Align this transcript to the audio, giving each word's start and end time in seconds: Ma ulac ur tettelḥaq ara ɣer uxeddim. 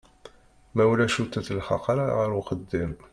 Ma 0.75 0.83
ulac 0.91 1.15
ur 1.21 1.27
tettelḥaq 1.29 1.85
ara 1.93 2.05
ɣer 2.17 2.29
uxeddim. 2.41 2.93